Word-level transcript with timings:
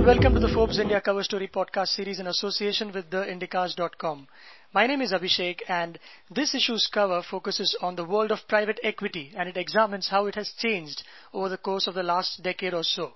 and 0.00 0.06
welcome 0.06 0.32
to 0.32 0.40
the 0.40 0.48
Forbes 0.48 0.78
India 0.78 0.98
Cover 0.98 1.22
Story 1.22 1.46
podcast 1.46 1.88
series 1.88 2.20
in 2.20 2.26
association 2.26 2.90
with 2.90 3.10
theindicast.com. 3.10 4.26
My 4.72 4.86
name 4.86 5.02
is 5.02 5.12
Abhishek 5.12 5.60
and 5.68 5.98
this 6.30 6.54
issue's 6.54 6.88
cover 6.90 7.22
focuses 7.22 7.76
on 7.82 7.96
the 7.96 8.04
world 8.06 8.32
of 8.32 8.48
private 8.48 8.80
equity 8.82 9.30
and 9.36 9.46
it 9.46 9.58
examines 9.58 10.08
how 10.08 10.24
it 10.24 10.36
has 10.36 10.54
changed 10.56 11.02
over 11.34 11.50
the 11.50 11.58
course 11.58 11.86
of 11.86 11.92
the 11.92 12.02
last 12.02 12.42
decade 12.42 12.72
or 12.72 12.82
so. 12.82 13.12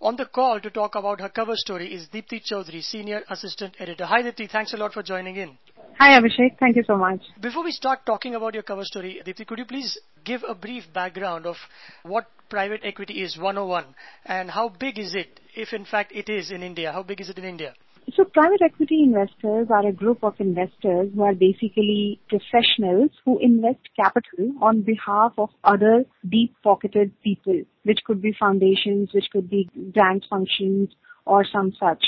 On 0.00 0.14
the 0.14 0.26
call 0.26 0.60
to 0.60 0.70
talk 0.70 0.94
about 0.94 1.20
her 1.20 1.28
cover 1.28 1.56
story 1.56 1.92
is 1.92 2.06
Deepthi 2.06 2.40
Chaudhary, 2.48 2.84
Senior 2.84 3.24
Assistant 3.28 3.74
Editor. 3.80 4.06
Hi 4.06 4.22
Deepthi, 4.22 4.48
thanks 4.48 4.72
a 4.74 4.76
lot 4.76 4.92
for 4.92 5.02
joining 5.02 5.34
in. 5.34 5.58
Hi 6.02 6.18
Abhishek, 6.18 6.58
thank 6.58 6.74
you 6.74 6.82
so 6.84 6.96
much. 6.96 7.20
Before 7.40 7.62
we 7.62 7.70
start 7.70 8.00
talking 8.04 8.34
about 8.34 8.54
your 8.54 8.64
cover 8.64 8.84
story, 8.84 9.22
Deepthi, 9.24 9.46
could 9.46 9.60
you 9.60 9.64
please 9.64 9.96
give 10.24 10.42
a 10.42 10.52
brief 10.52 10.92
background 10.92 11.46
of 11.46 11.54
what 12.02 12.26
private 12.50 12.80
equity 12.82 13.22
is 13.22 13.38
101 13.38 13.84
and 14.26 14.50
how 14.50 14.68
big 14.68 14.98
is 14.98 15.14
it, 15.14 15.38
if 15.54 15.72
in 15.72 15.84
fact 15.84 16.10
it 16.12 16.28
is 16.28 16.50
in 16.50 16.64
India? 16.64 16.90
How 16.90 17.04
big 17.04 17.20
is 17.20 17.30
it 17.30 17.38
in 17.38 17.44
India? 17.44 17.74
So 18.14 18.24
private 18.24 18.62
equity 18.64 19.04
investors 19.04 19.68
are 19.70 19.86
a 19.86 19.92
group 19.92 20.24
of 20.24 20.34
investors 20.40 21.10
who 21.14 21.22
are 21.22 21.34
basically 21.34 22.18
professionals 22.28 23.10
who 23.24 23.38
invest 23.38 23.88
capital 23.94 24.54
on 24.60 24.80
behalf 24.80 25.34
of 25.38 25.50
other 25.62 26.04
deep-pocketed 26.28 27.12
people, 27.22 27.62
which 27.84 28.00
could 28.04 28.20
be 28.20 28.34
foundations, 28.40 29.10
which 29.14 29.30
could 29.32 29.48
be 29.48 29.70
grant 29.94 30.24
functions 30.28 30.88
or 31.26 31.44
some 31.44 31.72
such. 31.78 32.02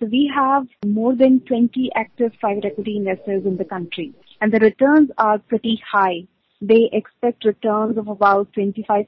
So 0.00 0.06
we 0.06 0.32
have 0.34 0.66
more 0.86 1.14
than 1.14 1.40
20 1.40 1.90
active 1.94 2.32
private 2.40 2.64
equity 2.64 2.96
investors 2.96 3.44
in 3.44 3.58
the 3.58 3.66
country 3.66 4.14
and 4.40 4.50
the 4.50 4.58
returns 4.58 5.10
are 5.18 5.38
pretty 5.38 5.78
high. 5.86 6.26
They 6.62 6.88
expect 6.94 7.44
returns 7.44 7.98
of 7.98 8.08
about 8.08 8.50
25% 8.52 9.06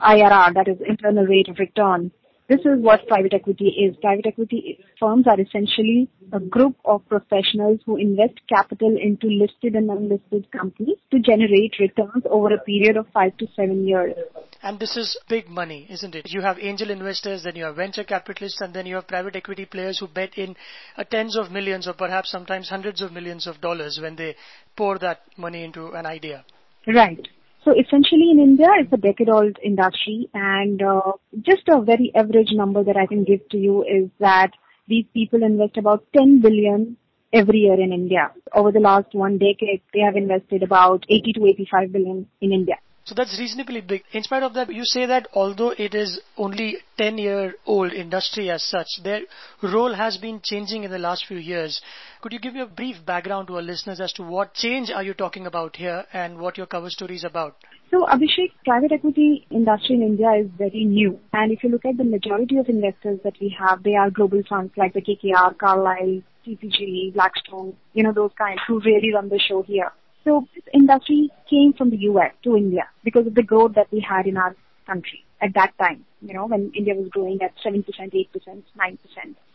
IRR, 0.00 0.54
that 0.54 0.68
is 0.68 0.76
internal 0.86 1.24
rate 1.24 1.48
of 1.48 1.58
return 1.58 2.10
this 2.48 2.60
is 2.60 2.78
what 2.80 3.06
private 3.08 3.32
equity 3.32 3.68
is. 3.68 3.96
Private 4.02 4.26
equity 4.26 4.78
firms 5.00 5.26
are 5.26 5.40
essentially 5.40 6.08
a 6.32 6.40
group 6.40 6.76
of 6.84 7.06
professionals 7.08 7.80
who 7.86 7.96
invest 7.96 8.34
capital 8.48 8.94
into 9.00 9.28
listed 9.28 9.74
and 9.74 9.90
unlisted 9.90 10.50
companies 10.52 10.98
to 11.10 11.20
generate 11.20 11.74
returns 11.80 12.24
over 12.30 12.52
a 12.52 12.60
period 12.60 12.98
of 12.98 13.06
five 13.14 13.34
to 13.38 13.46
seven 13.56 13.86
years. 13.86 14.14
And 14.62 14.78
this 14.78 14.96
is 14.96 15.18
big 15.28 15.48
money, 15.48 15.86
isn't 15.88 16.14
it? 16.14 16.30
You 16.30 16.42
have 16.42 16.58
angel 16.58 16.90
investors, 16.90 17.42
then 17.44 17.56
you 17.56 17.64
have 17.64 17.76
venture 17.76 18.04
capitalists, 18.04 18.60
and 18.60 18.74
then 18.74 18.84
you 18.84 18.96
have 18.96 19.08
private 19.08 19.36
equity 19.36 19.64
players 19.64 19.98
who 19.98 20.08
bet 20.08 20.36
in 20.36 20.54
uh, 20.96 21.04
tens 21.04 21.36
of 21.36 21.50
millions 21.50 21.88
or 21.88 21.94
perhaps 21.94 22.30
sometimes 22.30 22.68
hundreds 22.68 23.00
of 23.00 23.12
millions 23.12 23.46
of 23.46 23.60
dollars 23.62 23.98
when 24.00 24.16
they 24.16 24.36
pour 24.76 24.98
that 24.98 25.20
money 25.38 25.64
into 25.64 25.92
an 25.92 26.04
idea. 26.04 26.44
Right. 26.86 27.26
So 27.64 27.72
essentially 27.72 28.30
in 28.30 28.40
India, 28.40 28.68
it's 28.78 28.92
a 28.92 28.98
decade-old 28.98 29.56
industry 29.64 30.28
and 30.34 30.82
uh, 30.82 31.12
just 31.40 31.62
a 31.68 31.80
very 31.80 32.12
average 32.14 32.50
number 32.52 32.84
that 32.84 32.96
I 32.96 33.06
can 33.06 33.24
give 33.24 33.48
to 33.50 33.56
you 33.56 33.82
is 33.84 34.10
that 34.20 34.50
these 34.86 35.06
people 35.14 35.42
invest 35.42 35.78
about 35.78 36.04
10 36.14 36.42
billion 36.42 36.98
every 37.32 37.60
year 37.60 37.80
in 37.80 37.90
India. 37.90 38.32
Over 38.54 38.70
the 38.70 38.80
last 38.80 39.14
one 39.14 39.38
decade, 39.38 39.80
they 39.94 40.00
have 40.00 40.14
invested 40.14 40.62
about 40.62 41.06
80 41.08 41.32
to 41.32 41.46
85 41.46 41.92
billion 41.92 42.26
in 42.42 42.52
India. 42.52 42.76
So 43.06 43.14
that's 43.14 43.38
reasonably 43.38 43.82
big. 43.82 44.02
In 44.12 44.22
spite 44.22 44.42
of 44.42 44.54
that, 44.54 44.72
you 44.72 44.84
say 44.86 45.04
that 45.04 45.28
although 45.34 45.74
it 45.76 45.94
is 45.94 46.20
only 46.38 46.78
10 46.96 47.18
year 47.18 47.54
old 47.66 47.92
industry 47.92 48.48
as 48.50 48.62
such, 48.62 48.86
their 49.02 49.20
role 49.62 49.92
has 49.92 50.16
been 50.16 50.40
changing 50.42 50.84
in 50.84 50.90
the 50.90 50.98
last 50.98 51.26
few 51.26 51.36
years. 51.36 51.82
Could 52.22 52.32
you 52.32 52.38
give 52.38 52.54
me 52.54 52.60
a 52.60 52.66
brief 52.66 53.04
background 53.04 53.48
to 53.48 53.56
our 53.56 53.62
listeners 53.62 54.00
as 54.00 54.14
to 54.14 54.22
what 54.22 54.54
change 54.54 54.90
are 54.90 55.02
you 55.02 55.12
talking 55.12 55.46
about 55.46 55.76
here 55.76 56.06
and 56.14 56.38
what 56.38 56.56
your 56.56 56.66
cover 56.66 56.88
story 56.88 57.16
is 57.16 57.24
about? 57.24 57.56
So 57.90 58.06
Abhishek, 58.06 58.52
private 58.64 58.92
equity 58.92 59.46
industry 59.50 59.96
in 59.96 60.02
India 60.02 60.32
is 60.40 60.48
very 60.56 60.84
new. 60.86 61.20
And 61.34 61.52
if 61.52 61.62
you 61.62 61.68
look 61.68 61.84
at 61.84 61.98
the 61.98 62.04
majority 62.04 62.56
of 62.56 62.70
investors 62.70 63.20
that 63.22 63.34
we 63.38 63.54
have, 63.58 63.82
they 63.82 63.96
are 63.96 64.10
global 64.10 64.42
funds 64.48 64.72
like 64.78 64.94
the 64.94 65.02
KKR, 65.02 65.58
Carlyle, 65.58 66.22
TPG, 66.46 67.12
Blackstone, 67.12 67.76
you 67.92 68.02
know, 68.02 68.12
those 68.12 68.32
kinds 68.38 68.62
who 68.66 68.80
really 68.80 69.12
run 69.12 69.28
the 69.28 69.38
show 69.38 69.62
here. 69.62 69.92
So 70.24 70.48
this 70.54 70.64
industry 70.72 71.30
came 71.48 71.72
from 71.74 71.90
the 71.90 71.98
US 72.10 72.32
to 72.44 72.56
India 72.56 72.88
because 73.04 73.26
of 73.26 73.34
the 73.34 73.42
growth 73.42 73.74
that 73.74 73.92
we 73.92 74.00
had 74.00 74.26
in 74.26 74.36
our 74.36 74.56
country 74.86 75.24
at 75.44 75.54
that 75.54 75.72
time, 75.78 76.04
you 76.22 76.32
know, 76.32 76.46
when 76.46 76.72
India 76.74 76.94
was 76.94 77.08
growing 77.10 77.38
at 77.42 77.52
7%, 77.64 77.84
8%, 77.84 78.62
9%. 78.78 78.98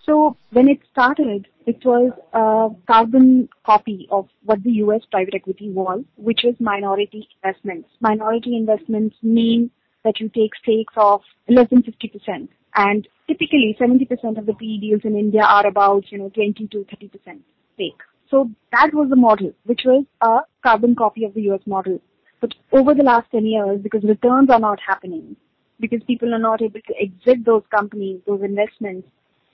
So 0.06 0.38
when 0.52 0.68
it 0.68 0.80
started, 0.92 1.48
it 1.66 1.84
was 1.84 2.12
a 2.34 2.70
carbon 2.92 3.50
copy 3.66 4.08
of 4.12 4.28
what 4.44 4.64
the 4.64 4.72
US 4.84 5.02
private 5.12 5.36
equity 5.36 5.70
was, 5.70 6.04
which 6.16 6.46
is 6.46 6.56
minority 6.60 7.28
investments. 7.44 7.90
Minority 8.02 8.56
investments 8.56 9.16
mean 9.24 9.72
that 10.04 10.20
you 10.20 10.30
take 10.30 10.52
stakes 10.62 10.94
of 10.96 11.22
less 11.48 11.70
than 11.70 11.84
50%. 11.84 12.48
And 12.76 13.08
typically 13.28 13.76
70% 13.80 14.38
of 14.38 14.46
the 14.46 14.54
PE 14.54 14.78
deals 14.78 15.02
in 15.04 15.18
India 15.18 15.42
are 15.42 15.66
about, 15.66 16.12
you 16.12 16.20
know, 16.20 16.30
20 16.30 16.68
to 16.68 16.86
30% 16.86 17.40
stake. 17.74 18.02
So 18.30 18.50
that 18.72 18.94
was 18.94 19.10
the 19.10 19.16
model, 19.16 19.54
which 19.66 19.82
was 19.86 20.06
a 20.22 20.40
carbon 20.64 20.96
copy 20.96 21.24
of 21.24 21.34
the 21.34 21.42
US 21.52 21.62
model. 21.66 22.00
But 22.42 22.54
over 22.72 22.94
the 22.94 23.04
last 23.04 23.32
10 23.32 23.46
years, 23.46 23.80
because 23.82 24.04
returns 24.04 24.50
are 24.50 24.60
not 24.60 24.80
happening, 24.86 25.36
because 25.80 26.02
people 26.06 26.34
are 26.34 26.40
not 26.40 26.62
able 26.62 26.82
to 26.82 26.94
exit 27.02 27.46
those 27.46 27.64
companies, 27.72 28.22
those 28.28 28.42
investments, 28.42 29.08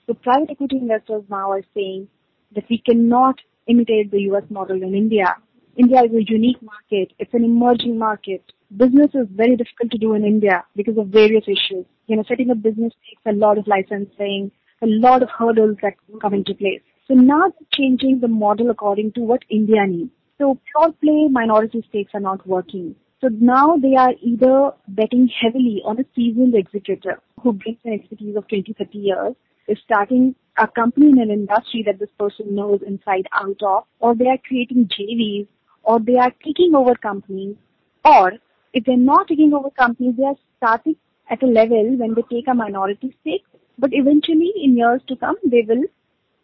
so 0.06 0.14
private 0.14 0.50
equity 0.50 0.76
investors 0.76 1.24
now 1.28 1.50
are 1.50 1.64
saying 1.74 2.06
that 2.54 2.64
we 2.70 2.78
cannot 2.78 3.40
imitate 3.66 4.10
the 4.12 4.20
US 4.30 4.44
model 4.50 4.80
in 4.82 4.94
India. 4.94 5.34
India 5.76 6.02
is 6.04 6.12
a 6.12 6.22
unique 6.22 6.62
market. 6.62 7.12
It's 7.18 7.34
an 7.34 7.44
emerging 7.44 7.98
market. 7.98 8.42
Business 8.76 9.10
is 9.14 9.26
very 9.30 9.56
difficult 9.56 9.90
to 9.90 9.98
do 9.98 10.14
in 10.14 10.24
India 10.24 10.64
because 10.76 10.96
of 10.96 11.08
various 11.08 11.44
issues. 11.48 11.84
You 12.06 12.16
know, 12.16 12.24
setting 12.28 12.50
up 12.50 12.62
business 12.62 12.92
takes 13.08 13.22
a 13.26 13.32
lot 13.32 13.58
of 13.58 13.66
licensing, 13.66 14.52
a 14.82 14.86
lot 14.86 15.22
of 15.22 15.28
hurdles 15.30 15.76
that 15.82 15.94
come 16.20 16.34
into 16.34 16.54
place. 16.54 16.85
So 17.08 17.14
now 17.14 17.52
changing 17.72 18.20
the 18.20 18.28
model 18.28 18.70
according 18.70 19.12
to 19.12 19.20
what 19.20 19.44
India 19.48 19.86
needs. 19.86 20.10
So 20.38 20.58
pure 20.70 20.92
play 20.92 21.28
minority 21.30 21.84
stakes 21.88 22.10
are 22.14 22.20
not 22.20 22.46
working. 22.46 22.96
So 23.20 23.28
now 23.28 23.76
they 23.76 23.94
are 23.94 24.12
either 24.20 24.72
betting 24.88 25.28
heavily 25.40 25.82
on 25.84 26.00
a 26.00 26.04
seasoned 26.14 26.54
executive 26.54 27.20
who 27.42 27.52
brings 27.52 27.78
an 27.84 27.92
expertise 27.92 28.36
of 28.36 28.48
20, 28.48 28.74
30 28.76 28.98
years, 28.98 29.34
is 29.68 29.78
starting 29.84 30.34
a 30.58 30.66
company 30.66 31.10
in 31.10 31.20
an 31.20 31.30
industry 31.30 31.82
that 31.86 31.98
this 31.98 32.10
person 32.18 32.54
knows 32.54 32.80
inside 32.86 33.26
out 33.32 33.62
of, 33.62 33.84
or 34.00 34.14
they 34.14 34.26
are 34.26 34.38
creating 34.46 34.88
JVs, 34.88 35.46
or 35.84 36.00
they 36.00 36.16
are 36.16 36.32
taking 36.44 36.74
over 36.74 36.94
companies, 36.94 37.56
or 38.04 38.32
if 38.72 38.84
they're 38.84 38.96
not 38.96 39.28
taking 39.28 39.54
over 39.54 39.70
companies, 39.70 40.14
they 40.16 40.24
are 40.24 40.36
starting 40.56 40.96
at 41.30 41.42
a 41.42 41.46
level 41.46 41.96
when 41.96 42.14
they 42.14 42.22
take 42.30 42.48
a 42.48 42.54
minority 42.54 43.16
stake, 43.20 43.44
but 43.78 43.90
eventually 43.92 44.52
in 44.62 44.76
years 44.76 45.00
to 45.08 45.16
come, 45.16 45.36
they 45.44 45.64
will 45.66 45.84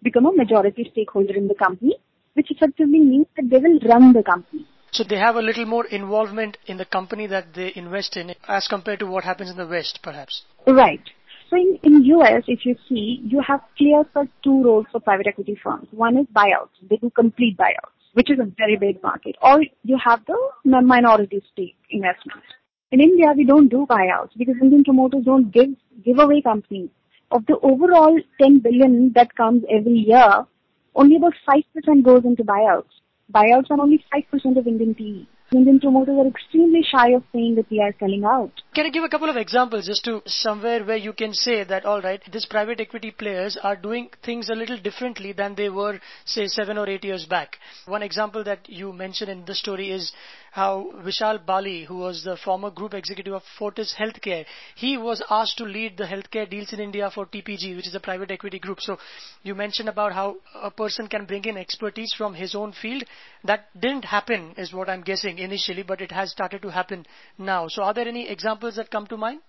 become 0.02 0.26
a 0.26 0.32
majority 0.32 0.88
stakeholder 0.92 1.34
in 1.34 1.48
the 1.48 1.54
company, 1.54 1.94
which 2.34 2.50
effectively 2.50 3.00
means 3.00 3.26
that 3.36 3.48
they 3.50 3.58
will 3.58 3.78
run 3.88 4.12
the 4.12 4.22
company. 4.22 4.66
So 4.92 5.04
they 5.04 5.16
have 5.16 5.36
a 5.36 5.42
little 5.42 5.64
more 5.64 5.86
involvement 5.86 6.58
in 6.66 6.76
the 6.76 6.84
company 6.84 7.26
that 7.28 7.54
they 7.54 7.72
invest 7.74 8.16
in 8.16 8.34
as 8.46 8.68
compared 8.68 8.98
to 8.98 9.06
what 9.06 9.24
happens 9.24 9.50
in 9.50 9.56
the 9.56 9.66
West, 9.66 10.00
perhaps. 10.02 10.42
Right. 10.66 11.00
So 11.48 11.56
in, 11.56 11.78
in 11.82 12.04
US, 12.04 12.44
if 12.46 12.66
you 12.66 12.76
see, 12.88 13.20
you 13.24 13.42
have 13.46 13.60
clear 13.78 14.04
cut 14.12 14.28
two 14.44 14.62
roles 14.62 14.86
for 14.92 15.00
private 15.00 15.26
equity 15.26 15.58
firms. 15.62 15.88
One 15.92 16.18
is 16.18 16.26
buyouts. 16.34 16.76
They 16.88 16.96
do 16.96 17.10
complete 17.10 17.56
buyouts, 17.56 17.92
which 18.12 18.30
is 18.30 18.38
a 18.38 18.50
very 18.56 18.76
big 18.76 19.02
market. 19.02 19.36
Or 19.40 19.62
you 19.82 19.98
have 20.04 20.20
the 20.26 20.36
minority 20.64 21.42
stake 21.52 21.76
investment. 21.90 22.42
In 22.90 23.00
India, 23.00 23.32
we 23.34 23.44
don't 23.44 23.68
do 23.68 23.86
buyouts 23.88 24.36
because 24.36 24.56
Indian 24.60 24.84
promoters 24.84 25.24
don't 25.24 25.50
give, 25.50 25.70
give 26.04 26.18
away 26.18 26.42
companies 26.42 26.90
of 27.32 27.46
the 27.46 27.58
overall 27.62 28.18
10 28.40 28.60
billion 28.60 29.12
that 29.14 29.34
comes 29.34 29.62
every 29.70 30.04
year, 30.06 30.46
only 30.94 31.16
about 31.16 31.34
5% 31.48 32.04
goes 32.04 32.24
into 32.24 32.44
buyouts. 32.44 32.92
Buyouts 33.32 33.70
are 33.70 33.80
only 33.80 34.04
5% 34.14 34.58
of 34.58 34.66
Indian 34.66 34.94
PE. 34.94 35.26
Indian 35.54 35.78
promoters 35.80 36.16
are 36.18 36.26
extremely 36.26 36.82
shy 36.82 37.10
of 37.10 37.22
saying 37.32 37.56
that 37.56 37.68
we 37.70 37.78
are 37.78 37.94
selling 37.98 38.24
out. 38.24 38.50
Can 38.74 38.86
you 38.86 38.92
give 38.92 39.04
a 39.04 39.08
couple 39.08 39.28
of 39.28 39.36
examples 39.36 39.86
just 39.86 40.02
to 40.04 40.22
somewhere 40.24 40.82
where 40.82 40.96
you 40.96 41.12
can 41.12 41.34
say 41.34 41.62
that, 41.64 41.84
all 41.84 42.00
right, 42.00 42.22
these 42.32 42.46
private 42.46 42.80
equity 42.80 43.10
players 43.10 43.58
are 43.62 43.76
doing 43.76 44.08
things 44.24 44.48
a 44.48 44.54
little 44.54 44.78
differently 44.78 45.32
than 45.32 45.54
they 45.54 45.68
were, 45.68 46.00
say, 46.24 46.46
seven 46.46 46.78
or 46.78 46.88
eight 46.88 47.04
years 47.04 47.26
back? 47.26 47.58
One 47.84 48.02
example 48.02 48.42
that 48.44 48.66
you 48.66 48.94
mentioned 48.94 49.30
in 49.30 49.44
the 49.44 49.54
story 49.54 49.90
is 49.90 50.12
how 50.52 50.92
Vishal 51.02 51.44
Bali, 51.44 51.84
who 51.84 51.96
was 51.96 52.24
the 52.24 52.36
former 52.36 52.70
group 52.70 52.92
executive 52.92 53.32
of 53.32 53.42
Fortis 53.58 53.94
Healthcare, 53.98 54.44
he 54.74 54.98
was 54.98 55.22
asked 55.30 55.56
to 55.56 55.64
lead 55.64 55.96
the 55.96 56.04
healthcare 56.04 56.48
deals 56.48 56.74
in 56.74 56.78
India 56.78 57.10
for 57.10 57.24
TPG, 57.24 57.74
which 57.74 57.86
is 57.86 57.94
a 57.94 58.00
private 58.00 58.30
equity 58.30 58.58
group. 58.58 58.78
So 58.80 58.98
you 59.42 59.54
mentioned 59.54 59.88
about 59.88 60.12
how 60.12 60.36
a 60.54 60.70
person 60.70 61.08
can 61.08 61.24
bring 61.24 61.46
in 61.46 61.56
expertise 61.56 62.12
from 62.16 62.34
his 62.34 62.54
own 62.54 62.72
field. 62.72 63.04
That 63.44 63.68
didn't 63.80 64.04
happen, 64.04 64.52
is 64.58 64.74
what 64.74 64.90
I'm 64.90 65.00
guessing 65.00 65.38
initially, 65.38 65.84
but 65.84 66.02
it 66.02 66.12
has 66.12 66.30
started 66.30 66.60
to 66.62 66.70
happen 66.70 67.06
now. 67.38 67.68
So 67.68 67.82
are 67.82 67.94
there 67.94 68.06
any 68.06 68.28
examples 68.28 68.76
that 68.76 68.90
come 68.90 69.06
to 69.06 69.16
mind? 69.16 69.40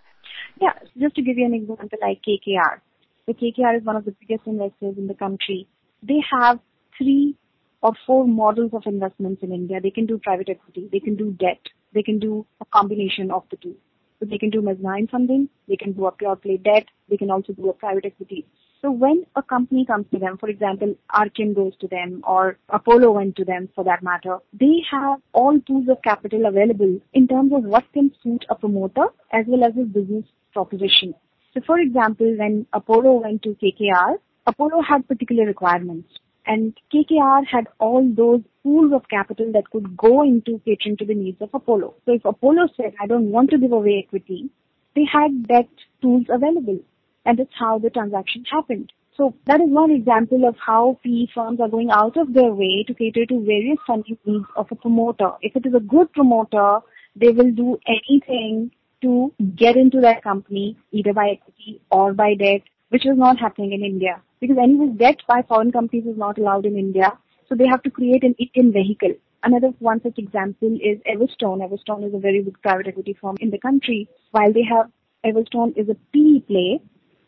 Yeah, 0.61 0.71
just 0.97 1.15
to 1.15 1.21
give 1.21 1.38
you 1.38 1.45
an 1.45 1.53
example 1.53 2.00
like 2.01 2.21
KKR. 2.25 2.79
The 3.27 3.33
KKR 3.33 3.77
is 3.77 3.83
one 3.83 3.97
of 3.97 4.05
the 4.05 4.15
biggest 4.21 4.47
investors 4.47 4.95
in 4.97 5.07
the 5.07 5.15
country. 5.15 5.67
They 6.01 6.21
have 6.39 6.59
three 6.97 7.35
or 7.83 7.94
four 8.07 8.25
models 8.25 8.71
of 8.74 8.83
investments 8.85 9.44
in 9.44 9.51
India. 9.51 9.80
They 9.81 9.91
can 9.91 10.06
do 10.06 10.18
private 10.18 10.50
equity, 10.50 10.89
they 10.91 11.01
can 11.01 11.15
do 11.15 11.31
debt, 11.31 11.59
they 11.94 12.01
can 12.01 12.18
do 12.18 12.45
a 12.62 12.65
combination 12.65 13.30
of 13.30 13.44
the 13.51 13.57
two. 13.57 13.75
So 14.19 14.25
they 14.25 14.38
can 14.38 14.50
do 14.50 14.62
mezzanine 14.62 15.07
funding, 15.07 15.50
they 15.68 15.75
can 15.75 15.91
do 15.91 16.06
a 16.06 16.12
pure 16.12 16.38
play 16.38 16.57
debt, 16.57 16.85
they 17.09 17.18
can 17.18 17.30
also 17.30 17.51
do 17.51 17.69
a 17.69 17.74
private 17.74 18.06
equity. 18.06 18.45
So 18.81 18.89
when 18.91 19.25
a 19.35 19.44
company 19.44 19.85
comes 19.85 20.06
to 20.13 20.19
them, 20.19 20.38
for 20.38 20.50
example, 20.50 20.95
Archean 21.13 21.53
goes 21.53 21.74
to 21.81 21.88
them 21.88 22.21
or 22.25 22.57
Apollo 22.69 23.12
went 23.12 23.35
to 23.38 23.45
them 23.45 23.69
for 23.75 23.83
that 23.83 24.01
matter, 24.01 24.39
they 24.53 24.81
have 24.89 25.19
all 25.33 25.59
pools 25.59 25.88
of 25.89 26.01
capital 26.03 26.45
available 26.45 27.00
in 27.13 27.27
terms 27.27 27.51
of 27.53 27.63
what 27.63 27.86
can 27.94 28.12
suit 28.21 28.45
a 28.50 28.56
promoter 28.56 29.07
as 29.31 29.45
well 29.47 29.63
as 29.65 29.75
his 29.75 29.88
business 29.88 30.25
proposition. 30.53 31.13
So 31.53 31.62
for 31.65 31.79
example, 31.79 32.33
when 32.38 32.65
Apollo 32.74 33.21
went 33.24 33.44
to 33.44 33.57
KKR, 33.62 34.15
Apollo 34.47 34.81
had 34.81 35.07
particular 35.07 35.45
requirements 35.45 36.09
KKR 36.48 37.45
had 37.45 37.68
all 37.80 38.07
those 38.16 38.42
pools 38.63 38.94
of 38.94 39.07
capital 39.10 39.51
that 39.54 39.69
could 39.69 39.95
go 39.95 40.24
into 40.24 40.60
catering 40.66 40.98
to 40.98 41.06
the 41.06 41.16
needs 41.16 41.42
of 41.42 41.50
Apollo. 41.54 41.95
So 42.06 42.13
if 42.13 42.25
Apollo 42.25 42.69
said, 42.75 42.94
I 43.00 43.07
don't 43.07 43.31
want 43.31 43.50
to 43.51 43.57
give 43.57 43.72
away 43.72 44.04
equity, 44.06 44.50
they 44.95 45.06
had 45.06 45.48
debt 45.48 45.69
tools 46.01 46.25
available. 46.30 46.80
And 47.25 47.40
that's 47.40 47.54
how 47.57 47.80
the 47.80 47.90
transaction 47.90 48.44
happened. 48.51 48.92
So 49.16 49.36
that 49.45 49.62
is 49.62 49.69
one 49.69 49.92
example 49.92 50.48
of 50.48 50.56
how 50.66 51.00
PE 51.04 51.28
firms 51.34 51.60
are 51.62 51.69
going 51.69 51.92
out 51.92 52.18
of 52.18 52.34
their 52.34 52.51
way 52.51 52.84
to 52.88 52.94
cater 52.94 53.25
to 53.28 53.46
various 53.46 53.78
funding 53.86 54.18
needs 54.25 54.46
of 54.56 54.68
a 54.72 54.75
promoter. 54.75 55.31
If 55.42 55.56
it 55.56 55.66
is 55.66 55.74
a 55.75 55.80
good 55.80 56.12
promoter, 56.13 56.80
they 57.16 57.30
will 57.30 57.51
do 57.51 57.80
anything 57.88 58.72
to 59.04 59.31
get 59.56 59.75
into 59.75 60.01
that 60.01 60.24
company 60.24 60.78
either 60.92 61.13
by 61.13 61.30
equity 61.30 61.81
or 61.92 62.13
by 62.13 62.34
debt, 62.34 62.62
which 62.89 63.06
is 63.06 63.18
not 63.18 63.39
happening 63.39 63.74
in 63.74 63.84
India. 63.84 64.22
Because 64.44 64.57
anyway, 64.62 64.88
debt 64.98 65.22
by 65.25 65.42
foreign 65.42 65.72
companies 65.72 66.06
is 66.06 66.18
not 66.18 66.38
allowed 66.38 66.66
in 66.66 66.78
India. 66.78 67.18
So 67.48 67.56
they 67.56 67.66
have 67.66 67.81
to 67.84 67.90
create 67.90 68.24
an 68.25 68.36
Indian 68.38 68.74
vehicle. 68.74 69.13
Another 69.42 69.69
one 69.80 70.01
such 70.04 70.18
example 70.18 70.78
is 70.84 70.98
Everstone. 71.07 71.62
Everstone 71.66 72.06
is 72.06 72.13
a 72.13 72.19
very 72.19 72.42
big 72.42 72.62
private 72.62 72.88
equity 72.88 73.16
firm 73.22 73.38
in 73.40 73.51
the 73.51 73.57
country. 73.57 74.10
While 74.31 74.51
they 74.51 74.63
have 74.63 74.92
Everstone 75.25 75.72
is 75.78 75.88
a 75.88 75.95
PE 76.12 76.42
play, 76.42 76.81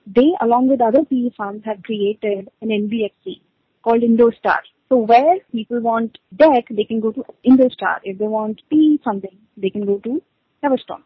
they, 0.05 0.33
along 0.41 0.67
with 0.67 0.81
other 0.81 1.05
PE 1.05 1.29
funds, 1.37 1.63
have 1.63 1.83
created 1.83 2.49
an 2.61 2.67
NBFC 2.67 3.39
called 3.81 4.01
Indostar. 4.01 4.59
So 4.89 4.97
where 4.97 5.37
people 5.53 5.79
want 5.79 6.17
debt, 6.35 6.65
they 6.69 6.83
can 6.83 6.99
go 6.99 7.13
to 7.13 7.23
Indostar. 7.47 7.99
If 8.03 8.17
they 8.17 8.27
want 8.27 8.61
PE 8.69 8.97
funding, 9.05 9.37
they 9.55 9.69
can 9.69 9.85
go 9.85 9.99
to 9.99 10.21
Everstone. 10.65 11.03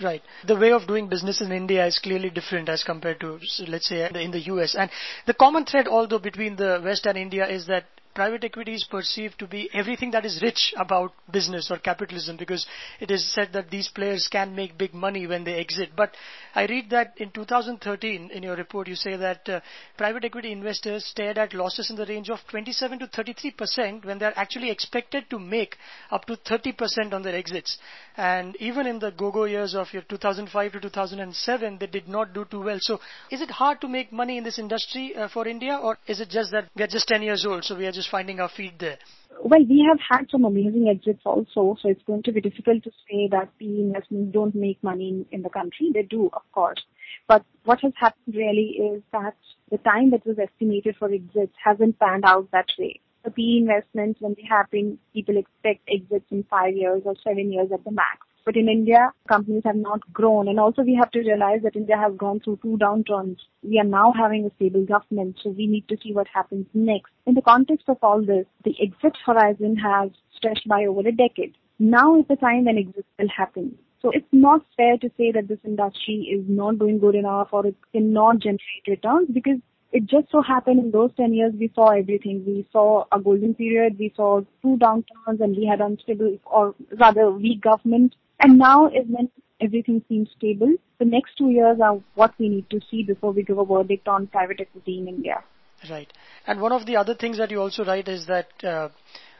Right. 0.00 0.22
The 0.46 0.56
way 0.56 0.72
of 0.72 0.86
doing 0.86 1.08
business 1.08 1.40
in 1.40 1.52
India 1.52 1.86
is 1.86 1.98
clearly 1.98 2.30
different 2.30 2.68
as 2.68 2.82
compared 2.82 3.20
to, 3.20 3.38
let's 3.68 3.88
say, 3.88 4.08
in 4.14 4.30
the 4.30 4.40
US. 4.52 4.74
And 4.74 4.90
the 5.26 5.34
common 5.34 5.64
thread, 5.64 5.86
although, 5.86 6.18
between 6.18 6.56
the 6.56 6.80
West 6.82 7.06
and 7.06 7.18
India 7.18 7.46
is 7.46 7.66
that 7.66 7.84
private 8.14 8.44
equity 8.44 8.74
is 8.74 8.86
perceived 8.90 9.38
to 9.38 9.46
be 9.46 9.68
everything 9.72 10.10
that 10.10 10.24
is 10.24 10.40
rich 10.42 10.74
about 10.76 11.12
business 11.30 11.70
or 11.70 11.78
capitalism 11.78 12.36
because 12.36 12.66
it 13.00 13.10
is 13.10 13.32
said 13.32 13.50
that 13.52 13.70
these 13.70 13.88
players 13.88 14.28
can 14.30 14.54
make 14.54 14.76
big 14.76 14.94
money 14.94 15.26
when 15.26 15.44
they 15.44 15.54
exit. 15.54 15.90
But 15.96 16.14
I 16.54 16.66
read 16.66 16.90
that 16.90 17.14
in 17.16 17.30
2013, 17.30 18.30
in 18.32 18.42
your 18.42 18.56
report, 18.56 18.88
you 18.88 18.94
say 18.94 19.16
that 19.16 19.48
uh, 19.48 19.60
private 19.96 20.24
equity 20.24 20.52
investors 20.52 21.04
stared 21.06 21.38
at 21.38 21.54
losses 21.54 21.90
in 21.90 21.96
the 21.96 22.06
range 22.06 22.30
of 22.30 22.38
27 22.50 22.98
to 23.00 23.06
33 23.06 23.50
percent 23.52 24.04
when 24.04 24.18
they 24.18 24.26
are 24.26 24.34
actually 24.36 24.70
expected 24.70 25.28
to 25.30 25.38
make 25.38 25.76
up 26.10 26.24
to 26.26 26.36
30 26.36 26.72
percent 26.72 27.14
on 27.14 27.22
their 27.22 27.34
exits. 27.34 27.78
And 28.16 28.56
even 28.56 28.86
in 28.86 28.98
the 28.98 29.10
go-go 29.10 29.44
years 29.44 29.74
of 29.74 29.92
your 29.92 30.02
2005 30.02 30.72
to 30.72 30.80
2007, 30.80 31.78
they 31.78 31.86
did 31.86 32.08
not 32.08 32.34
do 32.34 32.44
too 32.44 32.62
well. 32.62 32.78
So, 32.80 33.00
is 33.30 33.40
it 33.40 33.50
hard 33.50 33.80
to 33.80 33.88
make 33.88 34.12
money 34.12 34.36
in 34.36 34.44
this 34.44 34.58
industry 34.58 35.14
uh, 35.16 35.28
for 35.28 35.48
India, 35.48 35.78
or 35.82 35.96
is 36.06 36.20
it 36.20 36.28
just 36.28 36.52
that 36.52 36.68
we 36.76 36.82
are 36.82 36.88
just 36.88 37.08
10 37.08 37.22
years 37.22 37.46
old, 37.46 37.64
so 37.64 37.76
we 37.76 37.86
are 37.86 37.92
just 37.92 38.01
finding 38.06 38.40
our 38.40 38.48
feet 38.48 38.78
there? 38.78 38.98
Well, 39.42 39.64
we 39.68 39.84
have 39.88 39.98
had 39.98 40.30
some 40.30 40.44
amazing 40.44 40.88
exits 40.88 41.22
also, 41.24 41.76
so 41.80 41.88
it's 41.88 42.02
going 42.04 42.22
to 42.24 42.32
be 42.32 42.40
difficult 42.40 42.84
to 42.84 42.90
say 43.10 43.28
that 43.30 43.56
PE 43.58 43.66
investments 43.66 44.32
don't 44.32 44.54
make 44.54 44.82
money 44.82 45.08
in, 45.08 45.26
in 45.32 45.42
the 45.42 45.48
country. 45.48 45.90
They 45.92 46.02
do, 46.02 46.30
of 46.32 46.42
course. 46.52 46.80
But 47.26 47.44
what 47.64 47.80
has 47.80 47.92
happened 47.96 48.36
really 48.36 48.78
is 48.78 49.02
that 49.12 49.34
the 49.70 49.78
time 49.78 50.10
that 50.10 50.26
was 50.26 50.38
estimated 50.38 50.96
for 50.96 51.12
exits 51.12 51.54
hasn't 51.62 51.98
panned 51.98 52.24
out 52.24 52.50
that 52.52 52.68
way. 52.78 53.00
The 53.24 53.30
PE 53.30 53.58
investments, 53.58 54.20
when 54.20 54.34
they 54.34 54.46
happen, 54.48 54.98
people 55.12 55.36
expect 55.36 55.88
exits 55.88 56.26
in 56.30 56.44
five 56.50 56.74
years 56.74 57.02
or 57.04 57.14
seven 57.24 57.52
years 57.52 57.70
at 57.72 57.84
the 57.84 57.92
max. 57.92 58.26
But 58.44 58.56
in 58.56 58.68
India, 58.68 59.12
companies 59.28 59.62
have 59.64 59.76
not 59.76 60.00
grown. 60.12 60.48
And 60.48 60.58
also 60.58 60.82
we 60.82 60.94
have 60.94 61.10
to 61.12 61.20
realize 61.20 61.60
that 61.62 61.76
India 61.76 61.96
has 61.96 62.12
gone 62.16 62.40
through 62.40 62.58
two 62.62 62.76
downturns. 62.78 63.36
We 63.62 63.78
are 63.78 63.84
now 63.84 64.12
having 64.16 64.44
a 64.44 64.54
stable 64.56 64.84
government, 64.84 65.38
so 65.42 65.50
we 65.50 65.66
need 65.66 65.88
to 65.88 65.96
see 66.02 66.12
what 66.12 66.26
happens 66.32 66.66
next. 66.74 67.12
In 67.26 67.34
the 67.34 67.42
context 67.42 67.88
of 67.88 67.98
all 68.02 68.24
this, 68.24 68.46
the 68.64 68.74
exit 68.80 69.16
horizon 69.24 69.76
has 69.76 70.10
stretched 70.36 70.66
by 70.68 70.86
over 70.86 71.06
a 71.08 71.12
decade. 71.12 71.54
Now 71.78 72.18
is 72.18 72.26
the 72.28 72.36
time 72.36 72.64
when 72.64 72.78
exit 72.78 73.06
will 73.18 73.28
happen. 73.28 73.78
So 74.00 74.10
it's 74.10 74.26
not 74.32 74.66
fair 74.76 74.98
to 74.98 75.08
say 75.16 75.30
that 75.30 75.46
this 75.46 75.60
industry 75.64 76.28
is 76.32 76.44
not 76.48 76.80
doing 76.80 76.98
good 76.98 77.14
enough 77.14 77.48
or 77.52 77.66
it 77.66 77.76
cannot 77.92 78.40
generate 78.40 78.88
returns 78.88 79.28
because 79.32 79.58
it 79.92 80.06
just 80.06 80.30
so 80.32 80.42
happened 80.42 80.80
in 80.80 80.90
those 80.90 81.10
10 81.16 81.34
years 81.34 81.52
we 81.58 81.70
saw 81.74 81.88
everything. 81.90 82.42
We 82.44 82.66
saw 82.72 83.04
a 83.12 83.20
golden 83.20 83.54
period, 83.54 83.98
we 83.98 84.12
saw 84.16 84.40
two 84.62 84.76
downturns 84.78 85.40
and 85.40 85.56
we 85.56 85.66
had 85.66 85.80
unstable 85.80 86.38
or 86.46 86.74
rather 86.98 87.30
weak 87.30 87.60
government. 87.60 88.16
And 88.42 88.58
now 88.58 88.88
is 88.88 89.06
when 89.08 89.30
everything 89.60 90.02
seems 90.08 90.28
stable. 90.36 90.74
The 90.98 91.04
next 91.04 91.36
two 91.38 91.50
years 91.50 91.78
are 91.82 92.00
what 92.14 92.34
we 92.38 92.48
need 92.48 92.68
to 92.70 92.80
see 92.90 93.04
before 93.04 93.32
we 93.32 93.42
give 93.44 93.58
a 93.58 93.64
verdict 93.64 94.08
on 94.08 94.26
private 94.26 94.60
equity 94.60 94.98
in 94.98 95.08
India. 95.08 95.42
Right. 95.88 96.12
And 96.46 96.60
one 96.60 96.72
of 96.72 96.86
the 96.86 96.96
other 96.96 97.14
things 97.14 97.38
that 97.38 97.50
you 97.50 97.60
also 97.60 97.84
write 97.84 98.08
is 98.08 98.26
that 98.26 98.48
uh, 98.64 98.88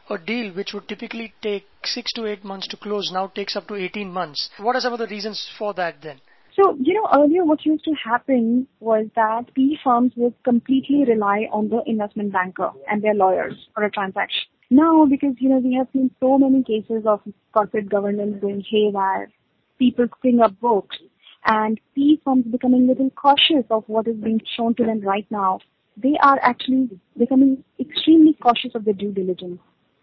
a 0.09 0.17
deal 0.17 0.53
which 0.53 0.73
would 0.73 0.87
typically 0.87 1.33
take 1.41 1.65
six 1.83 2.11
to 2.13 2.25
eight 2.25 2.43
months 2.43 2.67
to 2.67 2.77
close 2.77 3.11
now 3.13 3.27
takes 3.27 3.55
up 3.55 3.67
to 3.67 3.75
18 3.75 4.11
months. 4.11 4.49
What 4.57 4.75
are 4.75 4.81
some 4.81 4.93
of 4.93 4.99
the 4.99 5.07
reasons 5.07 5.49
for 5.57 5.73
that 5.75 6.01
then? 6.01 6.19
So, 6.55 6.77
you 6.79 6.93
know, 6.93 7.07
earlier 7.13 7.43
what 7.45 7.65
used 7.65 7.83
to 7.85 7.93
happen 7.93 8.67
was 8.79 9.07
that 9.15 9.53
PE 9.55 9.77
firms 9.83 10.13
would 10.15 10.35
completely 10.43 11.03
rely 11.07 11.47
on 11.51 11.69
the 11.69 11.81
investment 11.87 12.31
banker 12.31 12.71
and 12.89 13.01
their 13.01 13.15
lawyers 13.15 13.55
for 13.73 13.83
a 13.83 13.89
transaction. 13.89 14.52
Now, 14.73 15.05
because, 15.05 15.35
you 15.37 15.49
know, 15.49 15.59
we 15.59 15.75
have 15.75 15.87
seen 15.93 16.09
so 16.19 16.39
many 16.39 16.63
cases 16.63 17.03
of 17.05 17.21
corporate 17.53 17.89
governance 17.89 18.41
going 18.41 18.65
haywire, 18.67 19.29
people 19.77 20.07
cooking 20.07 20.39
up 20.39 20.59
books, 20.59 20.97
and 21.45 21.79
PE 21.95 22.17
firms 22.25 22.45
becoming 22.51 22.85
a 22.85 22.87
little 22.87 23.11
cautious 23.11 23.65
of 23.69 23.83
what 23.85 24.07
is 24.07 24.15
being 24.15 24.41
shown 24.57 24.73
to 24.75 24.83
them 24.83 25.01
right 25.01 25.27
now. 25.29 25.59
They 25.95 26.15
are 26.23 26.39
actually 26.41 26.89
becoming 27.15 27.63
extremely 27.79 28.33
cautious 28.41 28.71
of 28.73 28.85
the 28.85 28.93
due 28.93 29.11
diligence. 29.11 29.59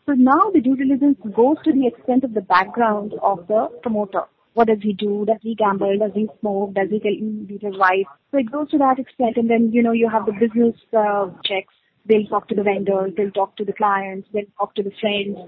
So 0.07 0.13
now 0.13 0.53
the 0.55 0.61
due 0.61 0.77
diligence 0.77 1.19
goes 1.35 1.57
to 1.65 1.73
the 1.73 1.89
extent 1.89 2.23
of 2.23 2.35
the 2.35 2.41
background 2.41 3.15
of 3.21 3.49
the 3.49 3.67
promoter. 3.83 4.23
What 4.55 4.69
does 4.69 4.83
he 4.83 4.93
do? 4.93 5.25
Does 5.27 5.41
he 5.43 5.57
gamble? 5.57 5.99
Does 5.99 6.13
he 6.15 6.29
smoke? 6.39 6.75
Does 6.75 6.91
he 6.91 7.01
beat 7.01 7.63
his 7.63 7.77
wife? 7.77 8.07
So 8.31 8.39
it 8.39 8.53
goes 8.53 8.71
to 8.71 8.79
that 8.79 9.01
extent. 9.01 9.37
And 9.37 9.51
then, 9.51 9.73
you 9.73 9.83
know, 9.83 9.91
you 9.91 10.09
have 10.09 10.27
the 10.27 10.33
business 10.33 10.77
uh, 10.97 11.31
checks 11.45 11.75
They'll 12.11 12.27
talk 12.27 12.49
to 12.49 12.57
the 12.57 12.65
vendors, 12.65 13.13
they'll 13.17 13.31
talk 13.31 13.57
to 13.59 13.65
the 13.65 13.73
clients, 13.73 14.27
they'll 14.33 14.53
talk 14.59 14.75
to 14.75 14.83
the 14.83 14.91
friends, 15.01 15.39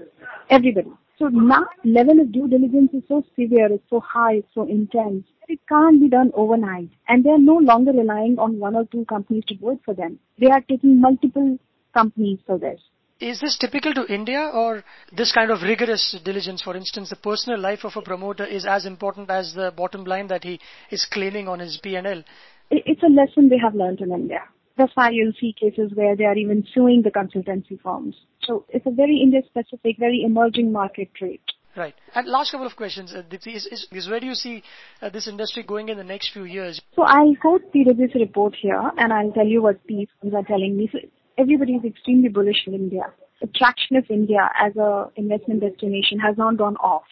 everybody. 0.49 0.93
So 1.19 1.27
now 1.27 1.65
level 1.83 2.21
of 2.21 2.31
due 2.31 2.47
diligence 2.47 2.91
is 2.93 3.03
so 3.09 3.21
severe, 3.35 3.67
it's 3.69 3.83
so 3.89 3.99
high, 3.99 4.35
it's 4.35 4.53
so 4.53 4.63
intense. 4.63 5.25
It 5.49 5.59
can't 5.67 5.99
be 5.99 6.07
done 6.07 6.31
overnight. 6.33 6.87
And 7.09 7.25
they're 7.25 7.37
no 7.37 7.57
longer 7.57 7.91
relying 7.91 8.37
on 8.39 8.59
one 8.59 8.77
or 8.77 8.85
two 8.85 9.03
companies 9.09 9.43
to 9.49 9.55
do 9.55 9.71
it 9.71 9.79
for 9.83 9.93
them. 9.93 10.19
They 10.39 10.47
are 10.47 10.61
taking 10.61 11.01
multiple 11.01 11.59
companies 11.93 12.39
for 12.47 12.57
this. 12.57 12.79
Is 13.19 13.41
this 13.41 13.57
typical 13.57 13.93
to 13.95 14.05
India 14.13 14.49
or 14.53 14.85
this 15.11 15.33
kind 15.33 15.51
of 15.51 15.63
rigorous 15.63 16.17
diligence, 16.23 16.61
for 16.61 16.77
instance, 16.77 17.09
the 17.09 17.17
personal 17.17 17.59
life 17.59 17.83
of 17.83 17.91
a 17.97 18.01
promoter 18.01 18.45
is 18.45 18.65
as 18.65 18.85
important 18.85 19.29
as 19.29 19.53
the 19.53 19.73
bottom 19.75 20.05
line 20.05 20.27
that 20.27 20.45
he 20.45 20.61
is 20.91 21.05
claiming 21.11 21.49
on 21.49 21.59
his 21.59 21.77
P&L? 21.83 22.23
It's 22.71 23.03
a 23.03 23.09
lesson 23.09 23.49
they 23.49 23.59
have 23.59 23.75
learned 23.75 23.99
in 23.99 24.13
India. 24.13 24.43
That's 24.77 24.91
why 24.95 25.11
you'll 25.11 25.33
see 25.39 25.53
cases 25.59 25.91
where 25.93 26.15
they 26.15 26.25
are 26.25 26.35
even 26.35 26.65
suing 26.73 27.03
the 27.03 27.11
consultancy 27.11 27.79
firms. 27.81 28.15
So 28.41 28.65
it's 28.69 28.85
a 28.85 28.91
very 28.91 29.19
India-specific, 29.21 29.97
very 29.99 30.23
emerging 30.25 30.71
market 30.71 31.13
trait. 31.13 31.41
Right. 31.75 31.95
And 32.13 32.27
last 32.27 32.51
couple 32.51 32.67
of 32.67 32.75
questions. 32.75 33.13
Uh, 33.13 33.23
is, 33.31 33.65
is, 33.65 33.87
is, 33.91 34.09
where 34.09 34.19
do 34.19 34.27
you 34.27 34.35
see 34.35 34.63
uh, 35.01 35.09
this 35.09 35.27
industry 35.27 35.63
going 35.63 35.89
in 35.89 35.97
the 35.97 36.03
next 36.03 36.31
few 36.31 36.43
years? 36.43 36.79
So 36.95 37.03
I'll 37.03 37.35
quote 37.41 37.73
PwC 37.73 38.15
report 38.15 38.55
here 38.59 38.91
and 38.97 39.11
I'll 39.11 39.31
tell 39.31 39.47
you 39.47 39.61
what 39.61 39.79
these 39.87 40.07
firms 40.21 40.33
are 40.35 40.43
telling 40.43 40.77
me. 40.77 40.89
So 40.91 40.99
everybody 41.37 41.73
is 41.73 41.83
extremely 41.83 42.29
bullish 42.29 42.67
in 42.67 42.73
India. 42.75 43.03
The 43.41 43.47
traction 43.47 43.95
of 43.97 44.05
India 44.09 44.49
as 44.59 44.75
a 44.75 45.09
investment 45.15 45.61
destination 45.61 46.19
has 46.19 46.37
not 46.37 46.57
gone 46.57 46.77
off. 46.77 47.03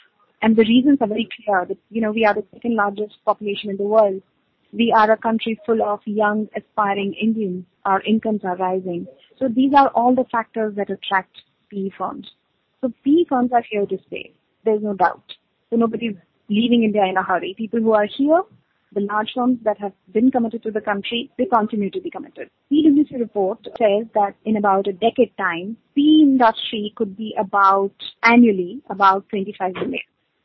And 0.43 0.55
the 0.55 0.63
reasons 0.63 0.99
are 1.01 1.07
very 1.07 1.27
clear 1.35 1.65
that, 1.65 1.77
you 1.89 2.01
know, 2.01 2.11
we 2.11 2.25
are 2.25 2.33
the 2.33 2.45
second 2.53 2.75
largest 2.75 3.15
population 3.25 3.69
in 3.69 3.77
the 3.77 3.83
world. 3.83 4.21
We 4.73 4.93
are 4.95 5.11
a 5.11 5.17
country 5.17 5.59
full 5.65 5.81
of 5.83 5.99
young, 6.05 6.47
aspiring 6.55 7.13
Indians. 7.13 7.65
Our 7.85 8.01
incomes 8.01 8.41
are 8.43 8.55
rising. 8.55 9.07
So 9.37 9.47
these 9.47 9.73
are 9.75 9.89
all 9.89 10.15
the 10.15 10.25
factors 10.31 10.75
that 10.75 10.89
attract 10.89 11.41
PE 11.69 11.89
firms. 11.97 12.31
So 12.79 12.93
PE 13.03 13.25
firms 13.27 13.51
are 13.53 13.63
here 13.69 13.85
to 13.85 13.97
stay. 14.07 14.33
There's 14.63 14.81
no 14.81 14.93
doubt. 14.93 15.23
So 15.69 15.75
nobody's 15.75 16.15
leaving 16.49 16.83
India 16.83 17.03
in 17.05 17.17
a 17.17 17.23
hurry. 17.23 17.53
People 17.57 17.79
who 17.79 17.93
are 17.93 18.05
here, 18.05 18.41
the 18.93 19.01
large 19.01 19.31
firms 19.35 19.59
that 19.63 19.77
have 19.79 19.93
been 20.11 20.31
committed 20.31 20.63
to 20.63 20.71
the 20.71 20.81
country, 20.81 21.31
they 21.37 21.45
continue 21.45 21.89
to 21.89 22.01
be 22.01 22.09
committed. 22.09 22.49
PwC 22.71 23.19
report 23.19 23.59
says 23.77 24.05
that 24.13 24.35
in 24.45 24.57
about 24.57 24.87
a 24.87 24.93
decade 24.93 25.35
time, 25.37 25.77
PE 25.95 26.23
industry 26.23 26.93
could 26.95 27.17
be 27.17 27.35
about 27.39 27.93
annually 28.23 28.81
about 28.89 29.27
25 29.29 29.73
billion, 29.73 29.99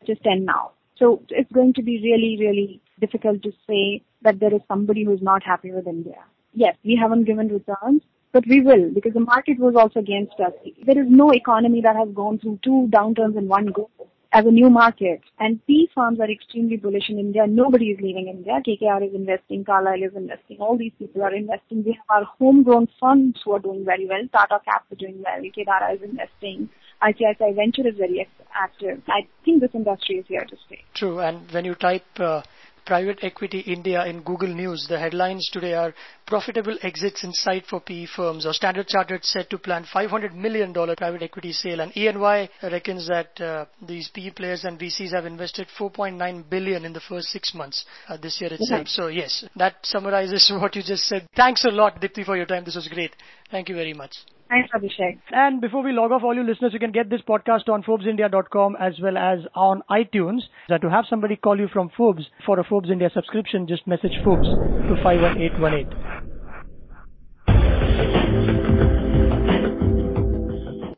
just 0.07 0.23
10 0.25 0.45
now. 0.45 0.73
So 0.97 1.23
it's 1.29 1.51
going 1.53 1.75
to 1.75 1.83
be 1.83 2.01
really, 2.03 2.37
really 2.41 2.81
difficult 3.01 3.43
to 3.43 3.53
say 3.67 4.03
that 4.23 4.41
there 4.41 4.55
is 4.55 4.61
somebody 4.69 5.05
who's 5.05 5.23
not 5.23 5.43
happy 5.43 5.73
with 5.73 5.87
India. 5.87 6.19
Yes, 6.53 6.77
we 6.85 6.97
haven't 6.97 7.25
given 7.25 7.49
returns, 7.49 8.03
but 8.33 8.47
we 8.47 8.61
will 8.61 8.91
because 8.95 9.13
the 9.13 9.21
market 9.21 9.59
was 9.59 9.75
also 9.77 10.01
against 10.01 10.35
us. 10.41 10.53
There 10.85 10.99
is 10.99 11.07
no 11.09 11.33
economy 11.33 11.81
that 11.83 11.97
has 11.97 12.09
gone 12.15 12.39
through 12.39 12.61
two 12.63 12.89
downturns 12.91 13.37
in 13.37 13.49
one 13.49 13.67
go 13.67 13.91
as 14.33 14.45
a 14.45 14.51
new 14.51 14.69
market. 14.69 15.21
And 15.39 15.65
PE 15.67 15.87
firms 15.95 16.21
are 16.21 16.31
extremely 16.31 16.77
bullish 16.77 17.09
in 17.09 17.19
India. 17.19 17.47
Nobody 17.47 17.87
is 17.87 18.01
leaving 18.01 18.29
India. 18.29 18.61
KKR 18.67 19.09
is 19.09 19.15
investing, 19.15 19.65
Carlyle 19.65 20.03
is 20.03 20.15
investing, 20.15 20.59
all 20.61 20.77
these 20.77 20.93
people 20.99 21.23
are 21.23 21.35
investing. 21.35 21.85
We 21.85 21.93
have 21.93 22.11
our 22.11 22.25
homegrown 22.39 22.89
funds 23.01 23.41
who 23.45 23.53
are 23.53 23.59
doing 23.59 23.85
very 23.85 24.07
well. 24.07 24.23
Tata 24.33 24.61
Cap 24.65 24.85
is 24.91 24.99
doing 24.99 25.23
well. 25.25 25.43
Kedaara 25.57 25.95
is 25.95 26.03
investing. 26.03 26.69
ICICI 27.03 27.55
Venture 27.55 27.87
is 27.87 27.97
very 27.97 28.27
active. 28.55 29.03
I 29.09 29.27
think 29.45 29.61
this 29.61 29.71
industry 29.75 30.17
is 30.17 30.27
here 30.29 30.45
to 30.45 30.57
stay. 30.67 30.83
True. 30.95 31.21
And 31.21 31.51
when 31.53 31.65
you 31.65 31.75
type 31.75 32.07
uh, 32.19 32.43
private 32.87 33.19
equity 33.23 33.61
India 33.61 34.07
in 34.07 34.23
Google 34.23 34.49
News, 34.55 34.87
the 34.89 34.99
headlines 34.99 35.49
today 35.53 35.75
are 35.75 35.93
profitable 36.27 36.77
exits 36.83 37.25
in 37.25 37.33
sight 37.33 37.65
for 37.69 37.81
PE 37.81 38.07
firms 38.07 38.47
or 38.47 38.53
Standard 38.53 38.87
Chartered 38.87 39.25
set 39.25 39.51
to 39.51 39.59
plan 39.59 39.85
$500 39.85 40.35
million 40.35 40.73
private 40.73 41.23
equity 41.23 41.53
sale 41.53 41.81
and 41.81 41.93
ENY 41.93 42.49
reckons 42.63 43.09
that 43.09 43.41
uh, 43.41 43.67
these 43.87 44.09
PE 44.15 44.31
players 44.31 44.65
and 44.65 44.79
VCs 44.79 45.13
have 45.13 45.27
invested 45.27 45.67
4.9 45.79 46.49
billion 46.49 46.85
in 46.85 46.93
the 46.93 47.01
first 47.01 47.29
six 47.29 47.55
months 47.55 47.85
uh, 48.09 48.17
this 48.17 48.41
year 48.41 48.53
itself. 48.53 48.83
Okay. 48.83 48.89
So 48.89 49.09
yes, 49.09 49.45
that 49.57 49.77
summarizes 49.83 50.51
what 50.61 50.77
you 50.77 50.83
just 50.83 51.05
said. 51.05 51.27
Thanks 51.35 51.65
a 51.65 51.71
lot 51.71 52.01
Deepthi 52.01 52.25
for 52.25 52.37
your 52.37 52.47
time. 52.47 52.65
This 52.65 52.77
was 52.77 52.89
great. 52.89 53.15
Thank 53.51 53.69
you 53.69 53.75
very 53.75 53.95
much. 53.95 54.17
Thanks, 54.49 54.71
Abhishek. 54.73 55.19
And 55.33 55.61
before 55.61 55.83
we 55.83 55.93
log 55.93 56.13
off, 56.13 56.23
all 56.23 56.35
you 56.35 56.45
listeners, 56.45 56.73
you 56.73 56.79
can 56.79 56.93
get 56.93 57.11
this 57.11 57.21
podcast 57.29 57.69
on 57.69 57.83
ForbesIndia.com 57.83 58.77
as 58.79 58.95
well 59.03 59.19
as 59.19 59.41
on 59.55 59.83
iTunes. 59.91 60.41
That 60.69 60.83
to 60.83 60.91
have 60.91 61.05
somebody 61.11 61.37
call 61.37 61.59
you 61.59 61.69
from 61.73 61.91
Forbes 61.97 62.25
for 62.45 62.59
a 62.61 62.65
Forbes 62.65 62.91
India 62.91 63.11
subscription, 63.13 63.67
just 63.67 63.87
message 63.87 64.13
Forbes 64.25 64.47
to 64.47 64.95
51818. 65.03 66.16